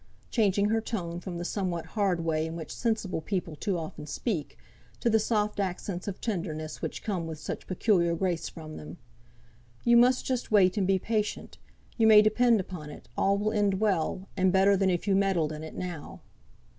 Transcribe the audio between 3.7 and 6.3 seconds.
often speak, to the soft accents of